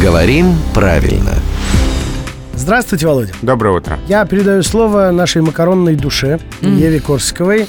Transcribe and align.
Говорим 0.00 0.54
правильно. 0.74 1.32
Здравствуйте, 2.54 3.06
Володя. 3.06 3.32
Доброе 3.42 3.76
утро. 3.76 3.98
Я 4.06 4.24
передаю 4.26 4.62
слово 4.62 5.10
нашей 5.10 5.42
макаронной 5.42 5.96
душе 5.96 6.38
Еве 6.60 7.00
Корсиковой. 7.00 7.66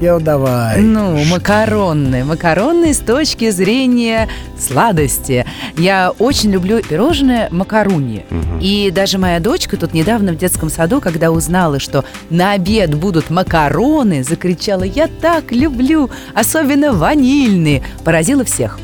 Я 0.00 0.18
давай. 0.18 0.82
Ну, 0.82 1.16
макаронные. 1.24 2.22
Макаронные 2.24 2.92
с 2.92 2.98
точки 2.98 3.50
зрения 3.50 4.28
сладости. 4.58 5.46
Я 5.78 6.12
очень 6.18 6.50
люблю 6.50 6.82
пирожное 6.82 7.48
макаруни. 7.50 8.26
И 8.60 8.92
даже 8.94 9.16
моя 9.16 9.40
дочка 9.40 9.78
тут 9.78 9.94
недавно 9.94 10.32
в 10.32 10.36
детском 10.36 10.68
саду, 10.68 11.00
когда 11.00 11.30
узнала, 11.30 11.80
что 11.80 12.04
на 12.28 12.52
обед 12.52 12.94
будут 12.94 13.30
макароны, 13.30 14.22
закричала 14.22 14.82
«Я 14.82 15.08
так 15.08 15.50
люблю! 15.50 16.10
Особенно 16.34 16.92
ванильные!» 16.92 17.82
Поразила 18.04 18.44
всех. 18.44 18.78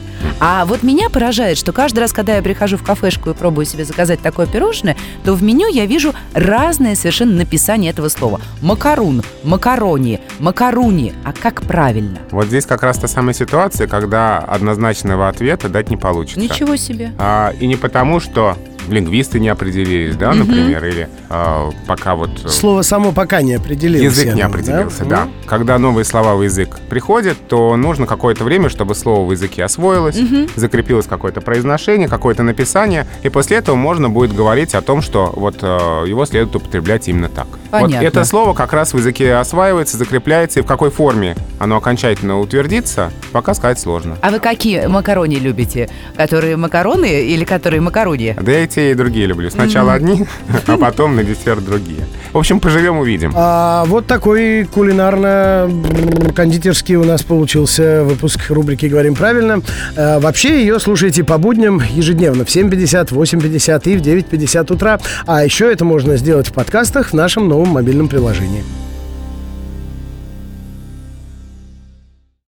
А 0.45 0.65
вот 0.65 0.83
меня 0.83 1.09
поражает, 1.09 1.57
что 1.57 1.73
каждый 1.73 2.01
раз, 2.01 2.13
когда 2.13 2.35
я 2.35 2.43
прихожу 2.43 2.77
в 2.77 2.83
кафешку 2.83 3.31
и 3.31 3.33
пробую 3.33 3.65
себе 3.65 3.85
заказать 3.85 4.21
такое 4.23 4.49
пирожное, 4.49 4.97
то 5.25 5.35
в 5.35 5.43
меню 5.45 5.69
я 5.69 5.87
вижу 5.87 6.15
разное 6.35 6.97
совершенно 6.97 7.37
написание 7.37 7.93
этого 7.93 8.09
слова. 8.09 8.41
Макарун, 8.61 9.23
макарони, 9.45 10.19
макаруни. 10.41 11.13
А 11.25 11.33
как 11.33 11.63
правильно? 11.63 12.19
Вот 12.33 12.49
здесь 12.49 12.67
как 12.67 12.83
раз 12.83 12.99
та 12.99 13.07
самая 13.07 13.35
ситуация, 13.35 13.87
когда 13.87 14.39
однозначного 14.39 15.29
ответа 15.29 15.69
дать 15.69 15.91
не 15.91 15.97
получится. 15.97 16.41
Ничего 16.41 16.75
себе. 16.75 17.13
А, 17.19 17.53
и 17.61 17.69
не 17.69 17.77
потому, 17.77 18.19
что 18.19 18.59
лингвисты 18.89 19.41
не 19.41 19.49
определились, 19.49 20.17
да, 20.17 20.33
например, 20.35 20.85
или 20.85 21.09
а, 21.29 21.71
пока 21.87 22.15
вот 22.15 22.31
э, 22.45 22.49
Слово 22.49 22.83
само 22.83 23.13
пока 23.13 23.43
не 23.43 23.55
определилось. 23.55 24.17
язык 24.17 24.35
не 24.35 24.43
определился, 24.43 25.05
Ну, 25.05 25.11
да. 25.11 25.29
Когда 25.47 25.79
новые 25.79 26.05
слова 26.05 26.35
в 26.35 26.43
язык 26.43 26.79
приходят, 26.89 27.37
то 27.49 27.77
нужно 27.77 28.07
какое-то 28.07 28.45
время, 28.45 28.69
чтобы 28.69 28.95
слово 28.95 29.27
в 29.27 29.33
языке 29.33 29.65
освоилось, 29.65 30.19
закрепилось 30.57 31.07
какое-то 31.07 31.41
произношение, 31.41 32.09
какое-то 32.09 32.43
написание, 32.43 33.07
и 33.23 33.29
после 33.29 33.59
этого 33.59 33.77
можно 33.77 34.09
будет 34.11 34.35
говорить 34.35 34.75
о 34.75 34.83
том, 34.83 35.03
что 35.03 35.33
вот 35.35 35.59
э, 35.63 35.67
его 36.07 36.25
следует 36.27 36.55
употреблять 36.57 37.09
именно 37.09 37.29
так. 37.29 37.47
Понятно. 37.71 37.97
Вот 37.99 38.05
это 38.05 38.25
слово 38.25 38.55
как 38.55 38.73
раз 38.73 38.93
в 38.93 38.99
языке 38.99 39.35
осваивается, 39.35 39.97
закрепляется, 39.97 40.61
и 40.61 40.63
в 40.63 40.67
какой 40.67 40.91
форме 40.91 41.37
оно 41.59 41.77
окончательно 41.77 42.39
утвердится, 42.41 43.11
пока 43.33 43.55
сказать 43.55 43.79
сложно. 43.79 44.17
А 44.21 44.31
вы 44.31 44.41
какие 44.41 44.87
макарони 44.87 45.37
любите? 45.37 45.89
Которые 46.17 46.57
макароны 46.57 47.23
или 47.23 47.45
которые 47.45 47.81
макаруни? 47.81 48.37
Да 48.41 48.53
я 48.53 48.67
те, 48.75 48.93
и 48.93 48.95
другие 48.95 49.27
люблю. 49.27 49.51
Сначала 49.51 49.95
одни, 49.95 50.27
а 50.67 50.77
потом 50.77 51.17
на 51.17 51.25
десерт 51.25 51.65
другие. 51.65 52.07
В 52.33 52.39
общем, 52.39 52.61
поживем, 52.61 52.99
увидим. 52.99 53.33
А 53.35 53.85
вот 53.87 54.07
такой 54.07 54.65
кулинарно-кондитерский 54.65 56.97
у 56.97 57.05
нас 57.05 57.23
получился 57.23 58.05
выпуск 58.05 58.51
рубрики 58.51 58.87
«Говорим 58.87 59.15
правильно». 59.15 59.63
А, 59.97 60.19
вообще 60.19 60.61
ее 60.61 60.81
слушайте 60.81 61.23
по 61.25 61.39
будням 61.39 61.81
ежедневно 61.91 62.45
в 62.45 62.49
7.50, 62.49 63.09
8.50 63.11 63.91
и 63.91 63.97
в 63.97 64.03
9.50 64.03 64.73
утра. 64.73 64.99
А 65.27 65.45
еще 65.45 65.71
это 65.71 65.85
можно 65.85 66.17
сделать 66.17 66.49
в 66.49 66.53
подкастах 66.53 67.11
в 67.11 67.15
нашем 67.15 67.49
новом 67.49 67.69
мобильном 67.69 68.09
приложении. 68.09 68.65